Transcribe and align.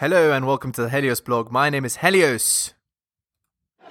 Hello 0.00 0.32
and 0.32 0.46
welcome 0.46 0.72
to 0.72 0.80
the 0.80 0.88
Helios 0.88 1.20
blog. 1.20 1.52
My 1.52 1.68
name 1.68 1.84
is 1.84 1.96
Helios. 1.96 2.72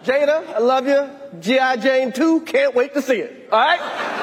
Jada, 0.03 0.43
I 0.55 0.57
love 0.57 0.87
you. 0.87 1.07
G.I. 1.39 1.77
Jane 1.77 2.11
2, 2.11 2.41
can't 2.45 2.73
wait 2.73 2.95
to 2.95 3.01
see 3.03 3.19
it. 3.19 3.47
All 3.51 3.59
right? 3.59 4.15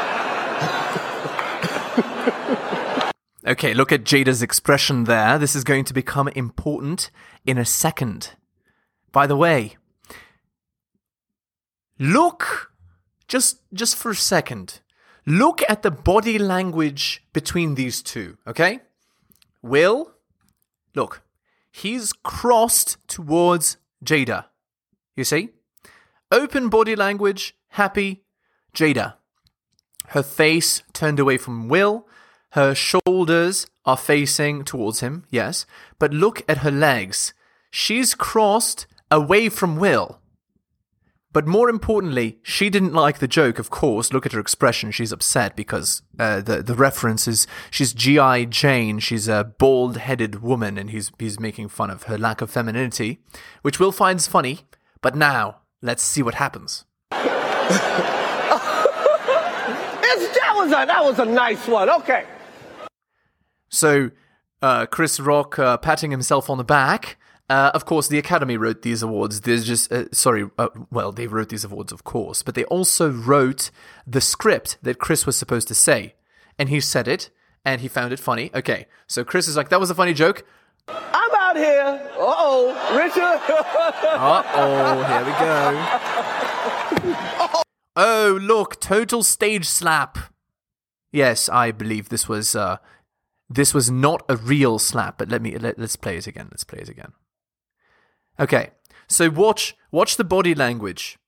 Okay, 3.47 3.73
look 3.73 3.93
at 3.93 4.03
Jada's 4.03 4.43
expression 4.43 5.05
there. 5.05 5.39
This 5.39 5.55
is 5.55 5.63
going 5.63 5.85
to 5.85 5.95
become 5.95 6.27
important 6.27 7.13
in 7.45 7.57
a 7.57 7.65
second. 7.65 8.35
By 9.13 9.29
the 9.29 9.37
way, 9.37 9.77
look 12.01 12.73
just 13.29 13.61
just 13.73 13.95
for 13.95 14.11
a 14.11 14.17
second. 14.17 14.81
Look 15.25 15.63
at 15.69 15.83
the 15.83 15.93
body 15.93 16.37
language 16.41 17.23
between 17.33 17.77
these 17.77 18.03
two, 18.03 18.39
okay? 18.49 18.81
Will, 19.63 20.11
look, 20.97 21.23
he's 21.77 22.13
crossed 22.13 22.97
towards 23.07 23.77
Jada. 24.05 24.47
You 25.15 25.25
see? 25.25 25.51
Open 26.33 26.69
body 26.69 26.97
language, 26.97 27.55
happy, 27.69 28.25
Jada. 28.75 29.15
Her 30.09 30.23
face 30.23 30.83
turned 30.93 31.21
away 31.21 31.37
from 31.37 31.69
Will. 31.69 32.07
Her 32.51 32.75
shoulders 32.75 33.67
are 33.85 33.97
facing 33.97 34.65
towards 34.65 35.01
him, 35.01 35.25
yes. 35.31 35.67
But 35.99 36.15
look 36.15 36.43
at 36.49 36.59
her 36.59 36.71
legs. 36.71 37.35
She's 37.71 38.15
crossed 38.15 38.87
away 39.11 39.49
from 39.49 39.77
Will. 39.77 40.21
But 41.37 41.47
more 41.47 41.69
importantly, 41.69 42.39
she 42.43 42.71
didn't 42.71 42.95
like 42.95 43.19
the 43.19 43.29
joke, 43.29 43.59
of 43.59 43.69
course. 43.69 44.11
Look 44.11 44.25
at 44.25 44.33
her 44.33 44.41
expression. 44.41 44.91
She's 44.91 45.13
upset 45.13 45.55
because 45.55 46.01
uh, 46.19 46.41
the, 46.41 46.63
the 46.63 46.75
reference 46.75 47.29
is 47.29 47.47
she's 47.71 47.93
G.I. 47.93 48.47
Jane. 48.47 49.01
She's 49.01 49.29
a 49.29 49.53
bald 49.59 49.99
headed 49.99 50.41
woman, 50.41 50.79
and 50.79 50.89
he's, 50.89 51.13
he's 51.19 51.39
making 51.39 51.69
fun 51.69 51.91
of 51.91 52.05
her 52.05 52.17
lack 52.17 52.41
of 52.41 52.51
femininity, 52.51 53.19
which 53.61 53.79
Will 53.79 53.93
finds 53.93 54.27
funny. 54.27 54.61
But 55.03 55.15
now, 55.15 55.59
let's 55.83 56.03
see 56.03 56.23
what 56.23 56.37
happens. 56.37 56.87
It's, 60.09 60.39
that, 60.39 60.55
was 60.55 60.69
a, 60.69 60.87
that 60.87 61.05
was 61.05 61.19
a 61.19 61.27
nice 61.27 61.69
one. 61.69 61.91
Okay. 61.91 62.25
So, 63.69 64.11
uh, 64.63 64.87
Chris 64.87 65.21
Rock 65.21 65.59
uh, 65.59 65.77
patting 65.77 66.13
himself 66.13 66.49
on 66.49 66.57
the 66.57 66.65
back. 66.65 67.19
Uh, 67.49 67.71
of 67.75 67.85
course, 67.85 68.09
the 68.09 68.19
Academy 68.19 68.57
wrote 68.57 68.83
these 68.83 69.03
awards. 69.03 69.43
There's 69.43 69.65
just 69.65 69.93
uh, 69.93 70.07
sorry, 70.13 70.49
uh, 70.59 70.69
well, 70.91 71.13
they 71.13 71.29
wrote 71.29 71.49
these 71.49 71.65
awards, 71.65 71.93
of 71.93 72.03
course, 72.03 72.43
but 72.43 72.55
they 72.55 72.65
also 72.65 73.09
wrote 73.09 73.71
the 74.07 74.21
script 74.21 74.79
that 74.83 74.99
Chris 74.99 75.27
was 75.27 75.37
supposed 75.37 75.69
to 75.69 75.75
say, 75.75 76.15
and 76.59 76.69
he 76.69 76.81
said 76.81 77.07
it, 77.07 77.31
and 77.65 77.81
he 77.81 77.89
found 77.89 78.13
it 78.13 78.19
funny. 78.19 78.51
Okay, 78.53 78.87
so 79.07 79.23
Chris 79.23 79.47
is 79.47 79.57
like, 79.57 79.69
"That 79.69 79.79
was 79.79 79.91
a 79.91 79.95
funny 79.95 80.13
joke." 80.13 80.45
I'm 80.89 81.35
out 81.35 81.57
here. 81.57 82.01
Uh 82.15 82.35
oh, 82.39 82.97
Richard. 82.97 83.41
Uh 84.17 84.43
oh, 84.55 85.05
here 85.05 85.25
we 85.25 85.33
go. 87.53 87.63
Oh, 87.97 88.39
look, 88.41 88.81
total 88.81 89.23
stage 89.23 89.67
slap. 89.67 90.19
Yes, 91.13 91.49
I 91.49 91.71
believe 91.71 92.09
this 92.09 92.29
was 92.29 92.55
uh, 92.55 92.77
this 93.49 93.73
was 93.73 93.91
not 93.91 94.23
a 94.29 94.37
real 94.37 94.79
slap, 94.79 95.17
but 95.19 95.29
let 95.29 95.41
me 95.41 95.57
let, 95.57 95.79
let's 95.79 95.97
play 95.97 96.17
it 96.17 96.27
again. 96.27 96.49
Let's 96.51 96.65
play 96.65 96.81
it 96.81 96.89
again. 96.89 97.13
Okay, 98.39 98.71
so 99.09 99.31
watch 99.31 99.77
watch 99.91 100.17
the 100.17 100.25
body 100.25 100.55
language. 100.55 101.19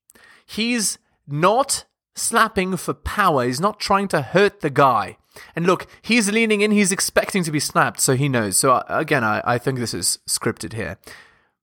He's 0.47 0.99
not 1.27 1.85
slapping 2.15 2.77
for 2.77 2.95
power. 2.95 3.45
He's 3.45 3.61
not 3.61 3.81
trying 3.81 4.09
to 4.09 4.23
hurt 4.23 4.61
the 4.61 4.71
guy. 4.71 5.19
And 5.55 5.67
look, 5.67 5.87
he's 6.03 6.31
leaning 6.31 6.63
in. 6.63 6.73
He's 6.73 6.91
expecting 6.91 7.45
to 7.45 7.53
be 7.53 7.61
slapped, 7.61 8.01
so 8.01 8.17
he 8.17 8.29
knows. 8.29 8.57
So 8.57 8.73
uh, 8.73 8.85
again, 8.89 9.23
I, 9.23 9.41
I 9.45 9.59
think 9.59 9.79
this 9.79 9.95
is 9.95 10.19
scripted 10.29 10.73
here. 10.73 10.99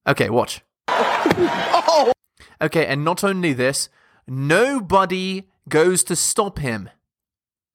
Okay, 0.07 0.29
watch. 0.29 0.61
Okay, 2.61 2.85
and 2.85 3.03
not 3.03 3.23
only 3.23 3.53
this, 3.53 3.89
nobody 4.27 5.49
goes 5.67 6.03
to 6.05 6.15
stop 6.15 6.59
him. 6.59 6.89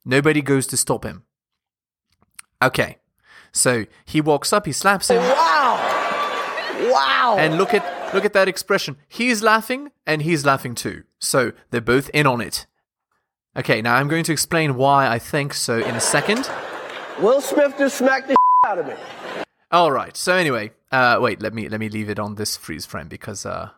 Nobody 0.05 0.41
goes 0.41 0.66
to 0.69 0.77
stop 0.77 1.05
him. 1.05 1.25
Okay, 2.62 2.99
so 3.53 3.87
he 4.05 4.21
walks 4.21 4.53
up, 4.53 4.66
he 4.66 4.72
slaps 4.72 5.11
him. 5.11 5.19
wow. 5.19 5.70
Wow. 6.91 7.37
And 7.39 7.59
look 7.59 7.75
at 7.75 8.15
look 8.15 8.25
at 8.25 8.33
that 8.33 8.49
expression. 8.49 8.97
He's 9.09 9.43
laughing 9.43 9.91
and 10.06 10.23
he's 10.23 10.45
laughing 10.45 10.75
too. 10.75 11.05
So 11.19 11.53
they're 11.71 11.81
both 11.81 12.11
in 12.12 12.27
on 12.27 12.41
it. 12.41 12.67
Okay, 13.56 13.83
now 13.83 13.97
I'm 13.97 14.09
going 14.09 14.25
to 14.25 14.33
explain 14.33 14.77
why 14.77 15.09
I 15.09 15.19
think 15.19 15.55
so 15.55 15.78
in 15.78 15.95
a 15.95 16.01
second. 16.01 16.51
Will 17.21 17.41
Smith 17.41 17.75
just 17.78 17.99
smacked 17.99 18.28
the 18.28 18.37
out 18.67 18.78
of 18.78 18.87
me. 18.87 18.95
All 19.71 19.91
right. 19.93 20.17
So 20.17 20.34
anyway, 20.34 20.73
uh 20.93 21.19
wait, 21.21 21.41
let 21.41 21.55
me 21.55 21.69
let 21.69 21.81
me 21.81 21.89
leave 21.89 22.11
it 22.11 22.19
on 22.19 22.34
this 22.34 22.56
freeze 22.56 22.87
frame 22.87 23.09
because 23.09 23.47
uh 23.47 23.71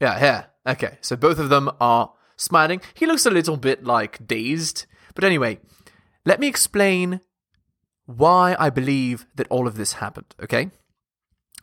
Yeah, 0.00 0.18
here. 0.18 0.46
Okay. 0.66 0.98
So 1.00 1.16
both 1.16 1.38
of 1.38 1.48
them 1.48 1.70
are 1.80 2.12
smiling. 2.36 2.80
He 2.94 3.06
looks 3.06 3.26
a 3.26 3.30
little 3.30 3.56
bit 3.56 3.84
like 3.84 4.26
dazed. 4.26 4.86
But 5.14 5.24
anyway, 5.24 5.60
let 6.24 6.40
me 6.40 6.46
explain 6.46 7.20
why 8.06 8.56
I 8.58 8.70
believe 8.70 9.26
that 9.34 9.46
all 9.48 9.66
of 9.66 9.76
this 9.76 9.94
happened, 9.94 10.34
okay? 10.42 10.70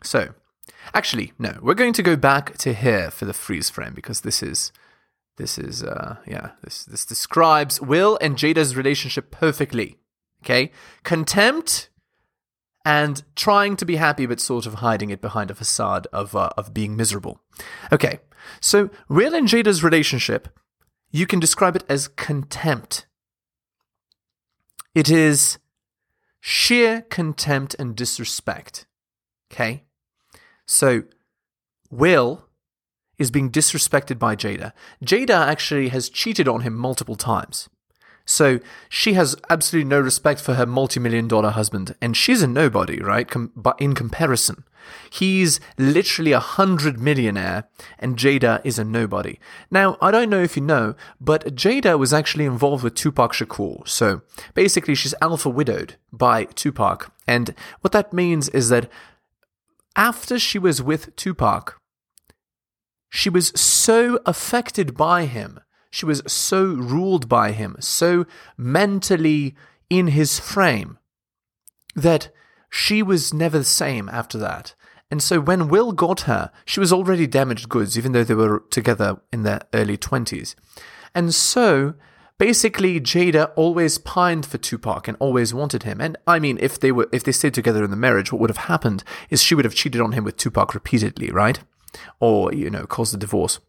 So, 0.05 0.33
actually, 0.93 1.33
no, 1.39 1.57
we're 1.61 1.73
going 1.73 1.93
to 1.93 2.03
go 2.03 2.16
back 2.16 2.57
to 2.59 2.73
here 2.73 3.11
for 3.11 3.25
the 3.25 3.33
freeze 3.33 3.69
frame 3.69 3.93
because 3.93 4.21
this 4.21 4.43
is 4.43 4.71
this 5.38 5.57
is 5.57 5.83
uh 5.83 6.17
yeah, 6.25 6.51
this 6.63 6.85
this 6.85 7.05
describes 7.05 7.81
Will 7.81 8.17
and 8.21 8.38
Jada's 8.38 8.75
relationship 8.75 9.31
perfectly. 9.31 9.97
Okay? 10.44 10.71
Contempt 11.03 11.89
and 12.85 13.23
trying 13.35 13.75
to 13.77 13.85
be 13.85 13.95
happy 13.95 14.27
but 14.27 14.39
sort 14.39 14.67
of 14.67 14.75
hiding 14.75 15.09
it 15.09 15.19
behind 15.19 15.49
a 15.49 15.55
facade 15.55 16.07
of 16.13 16.35
uh, 16.35 16.49
of 16.55 16.73
being 16.73 16.95
miserable. 16.95 17.41
Okay. 17.91 18.19
So, 18.61 18.91
Will 19.09 19.33
and 19.33 19.47
Jada's 19.47 19.83
relationship, 19.83 20.49
you 21.11 21.25
can 21.25 21.39
describe 21.39 21.75
it 21.75 21.83
as 21.89 22.07
contempt. 22.07 23.07
It 24.94 25.09
is 25.09 25.57
sheer 26.39 27.01
contempt 27.01 27.75
and 27.79 27.95
disrespect. 27.95 28.85
Okay? 29.51 29.84
So, 30.65 31.03
Will 31.91 32.45
is 33.17 33.31
being 33.31 33.49
disrespected 33.49 34.19
by 34.19 34.35
Jada. 34.35 34.73
Jada 35.03 35.47
actually 35.47 35.89
has 35.89 36.09
cheated 36.09 36.47
on 36.47 36.61
him 36.61 36.75
multiple 36.75 37.15
times. 37.15 37.69
So, 38.25 38.59
she 38.89 39.13
has 39.13 39.35
absolutely 39.49 39.87
no 39.87 39.99
respect 39.99 40.41
for 40.41 40.55
her 40.55 40.65
multi 40.65 40.99
million 40.99 41.27
dollar 41.27 41.51
husband, 41.51 41.95
and 42.01 42.17
she's 42.17 42.41
a 42.41 42.47
nobody, 42.47 42.99
right? 42.99 43.29
Com- 43.29 43.51
but 43.55 43.79
in 43.79 43.93
comparison, 43.93 44.63
he's 45.11 45.59
literally 45.77 46.31
a 46.31 46.39
hundred 46.39 46.99
millionaire, 46.99 47.65
and 47.99 48.17
Jada 48.17 48.61
is 48.63 48.79
a 48.79 48.83
nobody. 48.83 49.39
Now, 49.69 49.97
I 50.01 50.09
don't 50.09 50.31
know 50.31 50.41
if 50.41 50.57
you 50.57 50.63
know, 50.63 50.95
but 51.21 51.55
Jada 51.55 51.99
was 51.99 52.13
actually 52.13 52.45
involved 52.45 52.83
with 52.83 52.95
Tupac 52.95 53.33
Shakur. 53.33 53.87
So, 53.87 54.21
basically, 54.55 54.95
she's 54.95 55.13
alpha 55.21 55.49
widowed 55.49 55.95
by 56.11 56.45
Tupac. 56.45 57.13
And 57.27 57.53
what 57.81 57.91
that 57.93 58.11
means 58.11 58.49
is 58.49 58.69
that 58.69 58.89
after 59.95 60.38
she 60.39 60.59
was 60.59 60.81
with 60.81 61.16
Tupac, 61.16 61.79
she 63.09 63.29
was 63.29 63.50
so 63.59 64.19
affected 64.25 64.95
by 64.95 65.25
him, 65.25 65.59
she 65.89 66.06
was 66.06 66.22
so 66.28 66.66
ruled 66.66 67.29
by 67.29 67.51
him, 67.51 67.78
so 67.79 68.25
mentally 68.57 69.56
in 69.89 70.07
his 70.07 70.39
frame, 70.39 70.97
that 71.95 72.29
she 72.69 73.01
was 73.01 73.33
never 73.33 73.59
the 73.59 73.63
same 73.63 74.09
after 74.09 74.38
that. 74.38 74.75
And 75.09 75.23
so 75.23 75.39
when 75.39 75.69
Will 75.69 75.91
got 75.91 76.22
her, 76.22 76.51
she 76.66 76.79
was 76.79 76.91
already 76.91 77.27
damaged 77.27 77.69
goods, 77.69 77.97
even 77.97 78.12
though 78.12 78.23
they 78.23 78.33
were 78.33 78.63
together 78.69 79.22
in 79.31 79.44
their 79.44 79.62
early 79.73 79.97
20s. 79.97 80.56
And 81.13 81.33
so 81.33 81.94
basically 82.38 83.00
Jada 83.00 83.51
always 83.56 83.97
pined 83.97 84.46
for 84.46 84.57
Tupac 84.57 85.07
and 85.07 85.18
always 85.19 85.53
wanted 85.53 85.84
him. 85.84 86.01
And 86.01 86.18
I 86.28 86.40
mean, 86.40 86.57
if 86.62 86.79
they 86.79 86.91
were 86.91 87.09
if 87.12 87.23
they 87.23 87.31
stayed 87.31 87.53
together 87.53 87.84
in 87.84 87.91
the 87.91 87.97
marriage, 87.97 88.31
what 88.31 88.41
would 88.41 88.50
have 88.50 88.68
happened 88.68 89.04
is 89.30 89.42
she 89.42 89.56
would 89.56 89.65
have 89.65 89.75
cheated 89.75 90.01
on 90.01 90.13
him 90.13 90.24
with 90.24 90.38
Tupac 90.38 90.74
repeatedly, 90.74 91.31
right? 91.31 91.59
Or 92.19 92.54
you 92.54 92.69
know, 92.69 92.86
caused 92.86 93.13
a 93.13 93.18
divorce. 93.18 93.59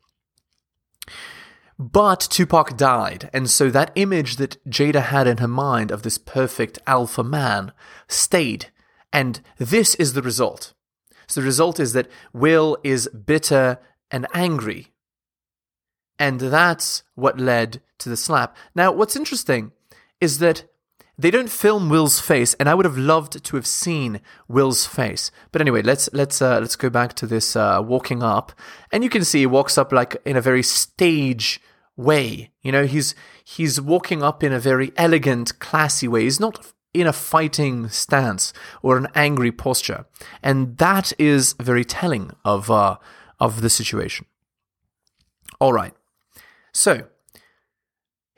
But 1.79 2.21
Tupac 2.21 2.77
died, 2.79 3.29
and 3.35 3.51
so 3.51 3.69
that 3.69 3.93
image 3.97 4.37
that 4.37 4.65
Jada 4.65 5.03
had 5.03 5.27
in 5.27 5.37
her 5.39 5.49
mind 5.49 5.91
of 5.91 6.03
this 6.03 6.17
perfect 6.17 6.79
alpha 6.87 7.23
man 7.23 7.73
stayed. 8.09 8.67
And 9.13 9.41
this 9.59 9.95
is 9.97 10.15
the 10.15 10.23
result. 10.23 10.73
So 11.27 11.41
the 11.41 11.47
result 11.47 11.79
is 11.79 11.93
that 11.93 12.11
Will 12.33 12.79
is 12.83 13.09
bitter 13.09 13.79
and 14.11 14.27
angry. 14.33 14.93
And 16.19 16.41
that's 16.41 17.03
what 17.15 17.41
led 17.41 17.83
to 17.99 18.09
the 18.09 18.17
slap. 18.17 18.57
Now, 18.75 18.93
what's 18.93 19.17
interesting 19.17 19.73
is 20.21 20.39
that 20.39 20.65
they 21.19 21.31
don't 21.31 21.49
film 21.49 21.89
Will's 21.89 22.21
face, 22.21 22.55
and 22.55 22.69
I 22.69 22.75
would 22.75 22.85
have 22.85 22.99
loved 22.99 23.43
to 23.43 23.57
have 23.57 23.67
seen 23.67 24.21
Will's 24.49 24.85
face. 24.85 25.31
But 25.51 25.63
anyway, 25.63 25.81
let's 25.81 26.11
let's 26.13 26.43
uh, 26.43 26.61
let's 26.61 26.77
go 26.77 26.91
back 26.91 27.15
to 27.15 27.27
this 27.27 27.57
uh, 27.57 27.81
walking 27.83 28.23
up, 28.23 28.53
and 28.93 29.03
you 29.03 29.09
can 29.09 29.25
see 29.25 29.41
he 29.41 29.47
walks 29.47 29.79
up 29.79 29.93
like 29.93 30.17
in 30.27 30.37
a 30.37 30.43
very 30.43 30.63
stage 30.63 31.61
way. 31.97 32.51
You 32.63 32.71
know, 32.73 32.85
he's 32.85 33.15
he's 33.45 33.81
walking 33.81 34.23
up 34.23 34.43
in 34.43 34.53
a 34.53 34.61
very 34.61 34.93
elegant, 34.97 35.59
classy 35.59 36.07
way. 36.07 36.25
He's 36.25 36.41
not 36.41 36.73
in 37.01 37.07
a 37.07 37.13
fighting 37.13 37.89
stance 37.89 38.53
or 38.83 38.97
an 38.97 39.07
angry 39.15 39.53
posture. 39.53 40.07
And 40.43 40.79
that 40.79 41.13
is 41.19 41.55
very 41.61 41.85
telling 41.85 42.33
of, 42.45 42.71
uh, 42.71 42.97
of 43.39 43.61
the 43.61 43.69
situation. 43.69 44.27
All 45.61 45.75
right. 45.75 45.93
So, 46.77 47.07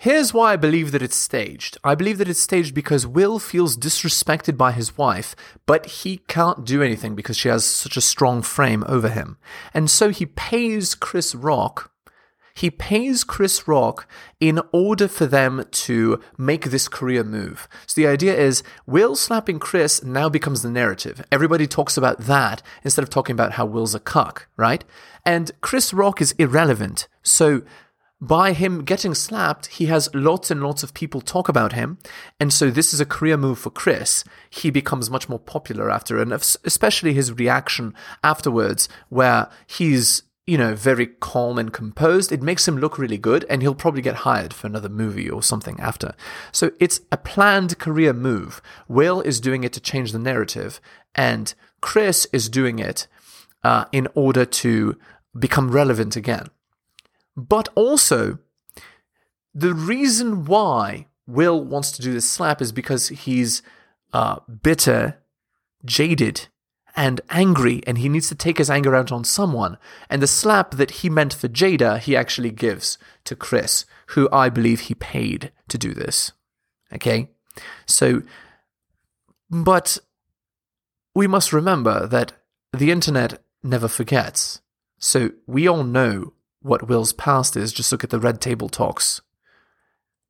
Here's 0.01 0.33
why 0.33 0.53
I 0.53 0.57
believe 0.57 0.93
that 0.93 1.03
it's 1.03 1.17
staged. 1.17 1.77
I 1.83 1.97
believe 1.97 2.19
that 2.19 2.29
it's 2.29 2.39
staged 2.39 2.73
because 2.73 3.05
Will 3.05 3.41
feels 3.41 3.77
disrespected 3.77 4.57
by 4.57 4.71
his 4.71 4.97
wife, 4.97 5.35
but 5.67 5.87
he 5.87 6.19
can't 6.29 6.65
do 6.65 6.81
anything 6.81 7.17
because 7.17 7.37
she 7.37 7.49
has 7.49 7.65
such 7.65 7.97
a 7.97 8.01
strong 8.01 8.43
frame 8.43 8.85
over 8.87 9.09
him. 9.09 9.39
And 9.75 9.91
so 9.91 10.11
he 10.11 10.25
pays 10.25 10.95
Chris 10.95 11.35
Rock. 11.35 11.91
He 12.55 12.71
pays 12.71 13.25
Chris 13.25 13.67
Rock 13.67 14.09
in 14.39 14.61
order 14.71 15.09
for 15.09 15.27
them 15.27 15.65
to 15.69 16.21
make 16.37 16.67
this 16.67 16.87
career 16.87 17.25
move. 17.25 17.67
So 17.89 18.01
the 18.01 18.07
idea 18.07 18.37
is 18.37 18.63
Will 18.87 19.17
slapping 19.17 19.59
Chris 19.59 20.05
now 20.05 20.29
becomes 20.29 20.63
the 20.63 20.71
narrative. 20.71 21.25
Everybody 21.33 21.67
talks 21.67 21.97
about 21.97 22.19
that 22.21 22.63
instead 22.85 23.03
of 23.03 23.11
talking 23.11 23.35
about 23.35 23.55
how 23.55 23.67
Will's 23.67 23.97
a 23.97 24.01
cuck, 24.01 24.47
right? 24.57 24.85
And 25.27 25.51
Chris 25.61 25.93
Rock 25.93 26.23
is 26.23 26.37
irrelevant. 26.39 27.09
So 27.25 27.63
by 28.21 28.53
him 28.53 28.85
getting 28.85 29.15
slapped, 29.15 29.67
he 29.67 29.87
has 29.87 30.13
lots 30.13 30.51
and 30.51 30.63
lots 30.63 30.83
of 30.83 30.95
people 30.95 31.21
talk 31.21 31.49
about 31.49 31.73
him. 31.73 31.99
And 32.41 32.53
so 32.53 32.71
this 32.71 32.93
is 32.93 33.01
a 33.01 33.07
career 33.07 33.37
move 33.37 33.59
for 33.61 33.71
Chris. 33.71 34.25
He 34.51 34.71
becomes 34.71 35.11
much 35.11 35.29
more 35.29 35.39
popular 35.39 35.89
after, 35.89 36.21
and 36.21 36.33
especially 36.33 37.15
his 37.15 37.33
reaction 37.33 37.95
afterwards, 38.25 38.89
where 39.09 39.49
he's, 39.69 40.25
you 40.47 40.59
know, 40.59 40.75
very 40.75 41.07
calm 41.07 41.59
and 41.59 41.73
composed. 41.73 42.33
It 42.33 42.43
makes 42.43 42.67
him 42.67 42.79
look 42.79 42.99
really 42.99 43.19
good, 43.19 43.45
and 43.49 43.63
he'll 43.63 43.75
probably 43.75 44.03
get 44.03 44.17
hired 44.17 44.53
for 44.53 44.67
another 44.67 44.89
movie 44.89 45.31
or 45.31 45.43
something 45.43 45.79
after. 45.79 46.15
So 46.51 46.73
it's 46.81 47.01
a 47.13 47.17
planned 47.17 47.79
career 47.79 48.13
move. 48.13 48.61
Will 48.89 49.21
is 49.21 49.41
doing 49.41 49.63
it 49.63 49.73
to 49.75 49.81
change 49.81 50.11
the 50.11 50.19
narrative, 50.19 50.81
and 51.15 51.55
Chris 51.81 52.27
is 52.33 52.49
doing 52.49 52.81
it 52.81 53.07
uh, 53.63 53.85
in 53.93 54.09
order 54.17 54.45
to 54.45 54.99
become 55.39 55.71
relevant 55.71 56.17
again. 56.17 56.49
But 57.39 57.69
also, 57.77 58.41
the 59.55 59.73
reason 59.73 60.45
why 60.45 61.07
Will 61.25 61.63
wants 61.63 61.93
to 61.93 62.03
do 62.03 62.13
this 62.13 62.29
slap 62.29 62.61
is 62.61 62.73
because 62.73 63.09
he's 63.11 63.63
uh, 64.13 64.41
bitter, 64.63 65.19
jaded, 65.85 66.49
and 66.97 67.21
angry, 67.31 67.81
and 67.87 67.99
he 67.99 68.09
needs 68.09 68.29
to 68.31 68.35
take 68.35 68.59
his 68.59 68.69
anger 68.69 68.97
out 68.97 69.13
on 69.13 69.23
someone. 69.23 69.79
And 70.11 70.21
the 70.21 70.27
slap 70.27 70.73
that 70.73 70.91
he 70.91 71.09
meant 71.09 71.33
for 71.33 71.47
Jada, 71.47 72.01
he 72.01 72.17
actually 72.17 72.51
gives 72.51 72.99
to 73.23 73.37
Chris, 73.37 73.85
who 74.09 74.29
I 74.33 74.49
believe 74.49 74.81
he 74.81 74.97
paid 74.97 75.53
to 75.69 75.79
do 75.79 75.95
this. 75.95 76.33
Okay? 76.93 77.29
So, 77.87 78.23
but 79.49 79.99
we 81.15 81.29
must 81.29 81.53
remember 81.53 82.05
that 82.09 82.33
the 82.73 82.91
internet 82.91 83.41
never 83.63 83.87
forgets. 83.87 84.61
So 84.99 85.31
we 85.47 85.69
all 85.69 85.85
know 85.85 86.33
what 86.69 86.89
Will's 86.89 87.13
past 87.13 87.57
is, 87.57 87.73
just 87.73 87.91
look 87.91 88.05
at 88.05 88.11
the 88.11 88.21
Red 88.21 88.41
Table 88.41 88.69
Talks. 88.69 89.21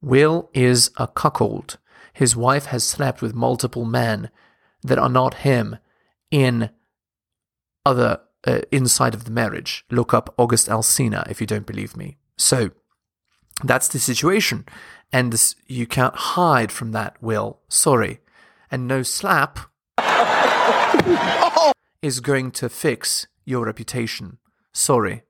Will 0.01 0.49
is 0.55 0.91
a 0.97 1.09
cuckold. 1.09 1.79
His 2.13 2.37
wife 2.37 2.67
has 2.67 2.85
slept 2.85 3.21
with 3.21 3.35
multiple 3.35 3.85
men 3.85 4.31
that 4.83 4.99
are 4.99 5.09
not 5.09 5.35
him 5.35 5.77
in 6.31 6.71
other 7.85 8.21
uh, 8.47 8.61
inside 8.71 9.15
of 9.15 9.25
the 9.25 9.31
marriage. 9.31 9.85
Look 9.91 10.15
up 10.15 10.33
August 10.39 10.69
Alsina 10.69 11.29
if 11.31 11.41
you 11.41 11.47
don't 11.47 11.67
believe 11.67 11.97
me. 11.97 12.19
So 12.37 12.71
that's 13.65 13.89
the 13.89 13.99
situation, 13.99 14.65
and 15.13 15.33
this, 15.33 15.57
you 15.67 15.87
can't 15.87 16.15
hide 16.15 16.71
from 16.71 16.93
that. 16.93 17.21
Will, 17.21 17.59
sorry, 17.69 18.21
and 18.71 18.87
no 18.87 19.03
slap 19.03 19.59
is 22.03 22.21
going 22.21 22.53
to 22.53 22.69
fix 22.69 23.27
your 23.45 23.67
reputation. 23.67 24.39
Sorry. 24.73 25.23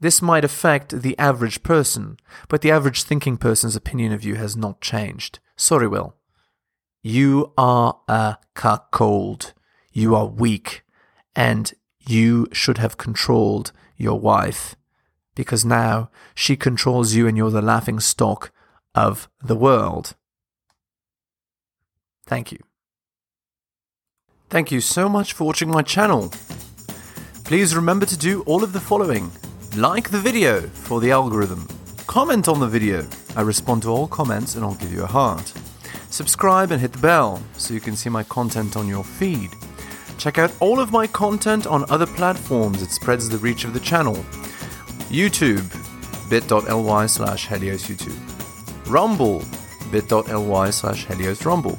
This 0.00 0.22
might 0.22 0.44
affect 0.44 1.02
the 1.02 1.16
average 1.18 1.62
person, 1.62 2.16
but 2.48 2.62
the 2.62 2.70
average 2.70 3.02
thinking 3.02 3.36
person's 3.36 3.76
opinion 3.76 4.12
of 4.12 4.24
you 4.24 4.36
has 4.36 4.56
not 4.56 4.80
changed. 4.80 5.38
Sorry, 5.56 5.86
Will. 5.86 6.16
You 7.02 7.52
are 7.58 8.00
a 8.08 8.38
cuckold. 8.54 9.52
You 9.92 10.14
are 10.14 10.26
weak, 10.26 10.82
and 11.36 11.72
you 11.98 12.48
should 12.52 12.78
have 12.78 12.96
controlled 12.96 13.72
your 13.96 14.18
wife, 14.18 14.74
because 15.34 15.64
now 15.64 16.10
she 16.34 16.56
controls 16.56 17.14
you 17.14 17.26
and 17.26 17.36
you're 17.36 17.50
the 17.50 17.60
laughing 17.60 18.00
stock 18.00 18.52
of 18.94 19.28
the 19.42 19.56
world. 19.56 20.16
Thank 22.26 22.52
you. 22.52 22.58
Thank 24.48 24.72
you 24.72 24.80
so 24.80 25.08
much 25.08 25.32
for 25.34 25.44
watching 25.44 25.70
my 25.70 25.82
channel. 25.82 26.32
Please 27.44 27.76
remember 27.76 28.06
to 28.06 28.16
do 28.16 28.42
all 28.42 28.64
of 28.64 28.72
the 28.72 28.80
following 28.80 29.30
like 29.76 30.10
the 30.10 30.18
video 30.18 30.62
for 30.62 31.00
the 31.00 31.10
algorithm. 31.10 31.66
Comment 32.06 32.48
on 32.48 32.60
the 32.60 32.66
video. 32.66 33.06
I 33.36 33.42
respond 33.42 33.82
to 33.82 33.88
all 33.88 34.08
comments 34.08 34.54
and 34.56 34.64
I'll 34.64 34.74
give 34.74 34.92
you 34.92 35.02
a 35.04 35.06
heart. 35.06 35.52
Subscribe 36.10 36.72
and 36.72 36.80
hit 36.80 36.92
the 36.92 36.98
bell 36.98 37.40
so 37.56 37.72
you 37.72 37.80
can 37.80 37.94
see 37.94 38.10
my 38.10 38.24
content 38.24 38.76
on 38.76 38.88
your 38.88 39.04
feed. 39.04 39.50
Check 40.18 40.38
out 40.38 40.52
all 40.60 40.80
of 40.80 40.90
my 40.92 41.06
content 41.06 41.66
on 41.66 41.88
other 41.90 42.06
platforms, 42.06 42.82
it 42.82 42.90
spreads 42.90 43.28
the 43.28 43.38
reach 43.38 43.64
of 43.64 43.72
the 43.72 43.80
channel. 43.80 44.16
YouTube, 45.08 45.68
bit.ly 46.28 47.06
slash 47.06 47.46
Helios 47.46 47.84
YouTube. 47.86 48.90
Rumble, 48.90 49.44
bit.ly 49.90 50.70
slash 50.70 51.06
Helios 51.06 51.46
Rumble. 51.46 51.78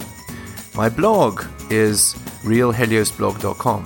My 0.75 0.89
blog 0.89 1.43
is 1.69 2.15
realheliosblog.com. 2.43 3.83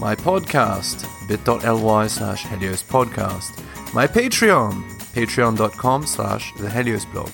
My 0.00 0.14
podcast, 0.14 1.07
bit.ly 1.28 2.06
slash 2.06 2.44
Helios 2.44 2.82
Podcast. 2.82 3.62
My 3.94 4.06
Patreon, 4.06 4.82
patreon.com 5.12 6.06
slash 6.06 6.52
The 6.54 6.70
Helios 6.70 7.04
Blog. 7.04 7.30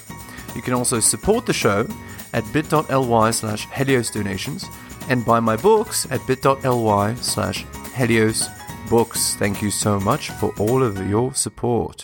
You 0.55 0.63
can 0.63 0.75
also 0.75 1.01
support 1.01 1.47
the 1.47 1.53
show 1.53 1.87
at 2.33 2.45
bit.ly 2.53 3.31
slash 3.31 3.69
Helios 3.71 4.11
Donations 4.11 4.67
and 5.09 5.25
buy 5.25 5.41
my 5.41 5.57
books 5.57 6.07
at 6.11 6.27
bit.ly 6.27 7.15
slash 7.15 7.65
Helios 7.95 8.49
Books. 8.91 9.37
Thank 9.37 9.63
you 9.63 9.71
so 9.71 10.01
much 10.01 10.31
for 10.31 10.53
all 10.59 10.83
of 10.83 11.09
your 11.09 11.33
support. 11.35 12.03